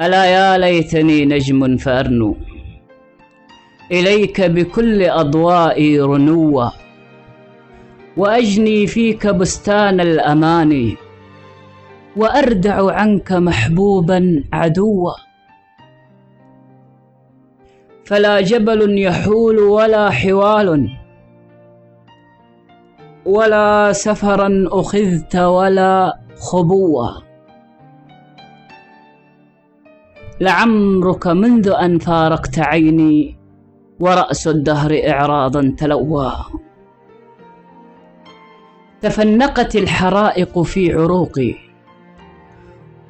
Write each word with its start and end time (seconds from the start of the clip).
ألا 0.00 0.24
يا 0.24 0.58
ليتني 0.58 1.24
نجم 1.24 1.76
فأرنو. 1.76 2.36
إليك 3.92 4.40
بكل 4.40 5.02
أضوائي 5.02 6.00
رنوا 6.00 6.70
وأجني 8.16 8.86
فيك 8.86 9.26
بستان 9.26 10.00
الأماني 10.00 10.96
وأردع 12.16 12.92
عنك 12.92 13.32
محبوبا 13.32 14.44
عدوا. 14.52 15.12
فلا 18.04 18.40
جبل 18.40 18.98
يحول 18.98 19.58
ولا 19.58 20.10
حوال 20.10 20.88
ولا 23.26 23.92
سفرا 23.92 24.64
أخذت 24.68 25.36
ولا 25.36 26.18
خبوا. 26.36 27.33
لعمرك 30.40 31.26
منذ 31.26 31.68
أن 31.68 31.98
فارقت 31.98 32.58
عيني 32.58 33.36
ورأس 34.00 34.48
الدهر 34.48 35.00
إعراضا 35.08 35.74
تلوى 35.78 36.32
تفنقت 39.00 39.76
الحرائق 39.76 40.62
في 40.62 40.92
عروقي 40.92 41.54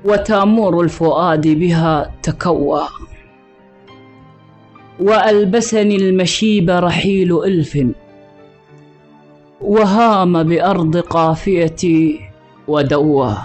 وتامور 0.05 0.81
الفؤاد 0.81 1.49
بها 1.49 2.11
تكوى. 2.23 2.83
وألبسني 5.01 5.97
المشيب 5.97 6.71
رحيل 6.71 7.45
إلف 7.45 7.79
وهام 9.61 10.43
بأرض 10.43 10.97
قافيتي 10.97 12.21
ودوى 12.69 13.37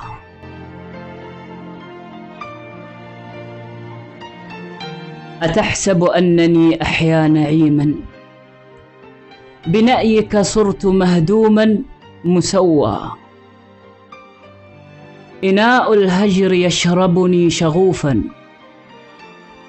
أتحسب 5.44 6.04
أنني 6.04 6.82
احيا 6.82 7.28
نعيما 7.28 7.96
بنايك 9.68 10.38
صرت 10.38 10.86
مهدوما 10.86 11.78
مسوى. 12.26 13.12
إناء 15.44 15.94
الهجر 15.94 16.54
يشربني 16.54 17.50
شغوفا 17.50 18.22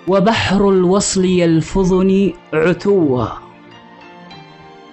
وبحر 0.09 0.69
الوصل 0.69 1.25
يلفظني 1.25 2.35
عتوا 2.55 3.27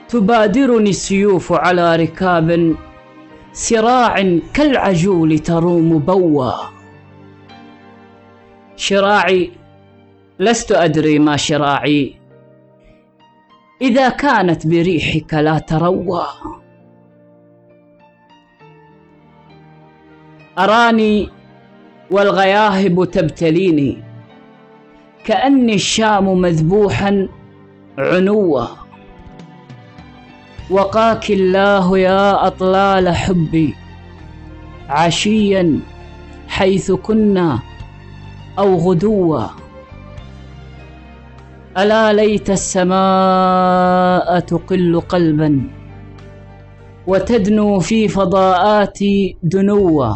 تبادرني 0.09 0.89
السيوف 0.89 1.53
على 1.53 1.95
ركاب 1.95 2.75
سراع 3.53 4.39
كالعجول 4.53 5.39
تروم 5.39 5.99
بوا 5.99 6.51
شراعي 8.75 9.51
لست 10.39 10.71
أدري 10.71 11.19
ما 11.19 11.37
شراعي. 11.37 12.15
إذا 13.81 14.09
كانت 14.09 14.67
بريحك 14.67 15.33
لا 15.33 15.59
تروى. 15.59 16.25
أراني 20.59 21.29
والغياهب 22.11 23.05
تبتليني. 23.05 24.03
كأني 25.23 25.73
الشام 25.73 26.41
مذبوحا 26.41 27.27
عنوا 27.97 28.65
وقاك 30.69 31.31
الله 31.31 31.97
يا 31.97 32.47
أطلال 32.47 33.09
حبي. 33.15 33.75
عشيا 34.89 35.79
حيث 36.47 36.91
كنا 36.91 37.59
أو 38.59 38.75
غدوا 38.75 39.66
ألا 41.77 42.13
ليت 42.13 42.49
السماء 42.49 44.39
تقل 44.39 45.01
قلبا 45.01 45.69
وتدنو 47.07 47.79
في 47.79 48.07
فضاءاتي 48.07 49.37
دنوا 49.43 50.13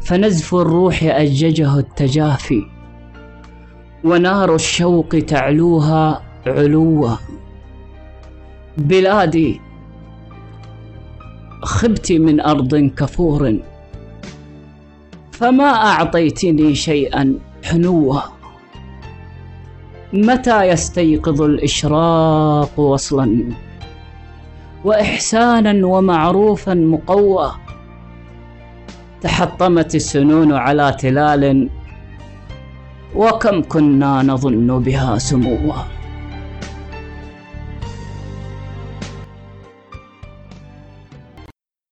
فنزف 0.00 0.54
الروح 0.54 1.02
أججه 1.02 1.78
التجافي 1.78 2.62
ونار 4.04 4.54
الشوق 4.54 5.08
تعلوها 5.08 6.22
علوا 6.46 7.10
بلادي 8.78 9.60
خبت 11.62 12.12
من 12.12 12.40
أرض 12.40 12.74
كفور 12.76 13.58
فما 15.32 15.64
أعطيتني 15.64 16.74
شيئا 16.74 17.34
حنوا 17.64 18.41
متى 20.12 20.62
يستيقظ 20.68 21.42
الإشراق 21.42 22.80
وصلا؟ 22.80 23.44
واحسانا 24.84 25.86
ومعروفا 25.86 26.74
مقوى. 26.74 27.52
تحطمت 29.20 29.94
السنون 29.94 30.52
على 30.52 30.96
تلال 30.98 31.68
وكم 33.16 33.62
كنا 33.62 34.22
نظن 34.22 34.78
بها 34.78 35.18
سموا 35.18 35.74